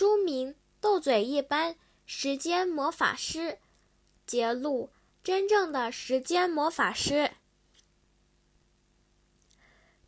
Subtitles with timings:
[0.00, 3.58] 书名：斗嘴一般时间魔法师。
[4.26, 4.88] 揭露
[5.22, 7.32] 真正的时间魔法师。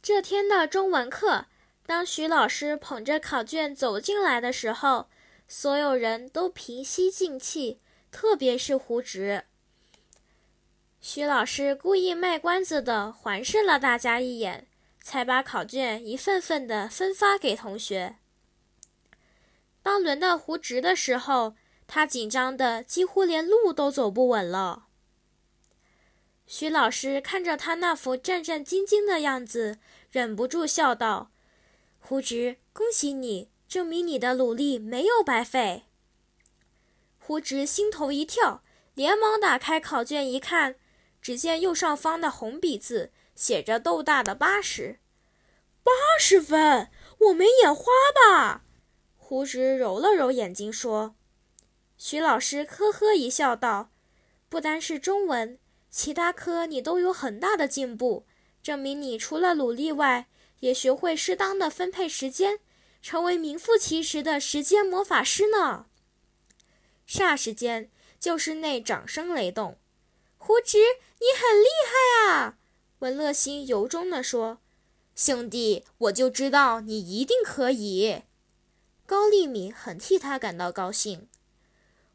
[0.00, 1.46] 这天的中文课，
[1.86, 5.08] 当徐老师捧着考卷走进来的时候，
[5.48, 7.80] 所有人都平息静气，
[8.12, 9.46] 特别是胡直。
[11.00, 14.68] 徐老师故意卖关子的环视了大家一眼，
[15.02, 18.18] 才把考卷一份份的分发给同学。
[19.82, 21.54] 当轮到胡直的时候，
[21.86, 24.86] 他紧张的几乎连路都走不稳了。
[26.46, 29.78] 徐老师看着他那副战战兢兢的样子，
[30.10, 31.30] 忍不住笑道
[32.00, 35.84] ：“胡直，恭喜你，证明你的努力没有白费。”
[37.18, 38.62] 胡直心头一跳，
[38.94, 40.76] 连忙打开考卷一看。
[41.22, 45.00] 只见右上方的红笔字写着“豆大的八十”，
[45.84, 48.64] 八十分，我没眼花吧？
[49.30, 51.14] 胡直揉了揉眼睛说
[51.96, 53.92] ：“徐老师呵呵一笑，道
[54.50, 55.56] ：‘不单是中文，
[55.88, 58.26] 其他科你都有很大的进步，
[58.60, 60.26] 证明你除了努力外，
[60.58, 62.58] 也学会适当的分配时间，
[63.00, 65.86] 成为名副其实的时间魔法师呢。’
[67.06, 67.88] 霎时间，
[68.18, 69.78] 教室内掌声雷动。
[70.38, 70.78] 胡直，
[71.20, 72.58] 你很厉害啊！
[72.98, 74.58] 文乐欣由衷地说
[75.14, 78.22] ：“兄弟，我就知道你一定可以。”
[79.10, 81.26] 高丽敏很替他感到高兴。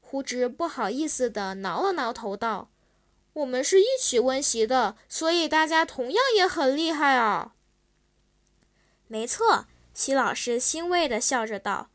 [0.00, 2.70] 胡直不好意思地挠了挠头，道
[3.34, 7.54] ：“我们是一起温习的，所以大家同样也很厉害啊。”
[9.08, 11.90] 没错，齐老师欣慰地笑着道：“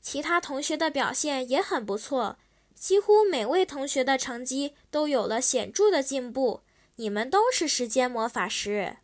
[0.00, 2.38] 其他同学的表现也很不错。”
[2.74, 6.62] 几乎每位同学的成绩都有了显著的进步。
[6.96, 8.96] 你们都是时间魔法师，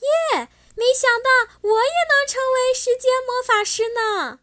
[0.00, 0.48] 耶！
[0.74, 4.40] 没想到我也能成为时间魔法师呢。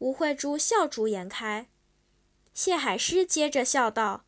[0.00, 1.68] 吴慧珠笑逐颜开。
[2.52, 4.24] 谢海师接着笑道：“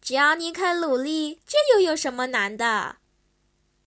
[0.00, 2.96] 只要你肯努力，这又有什么难的？”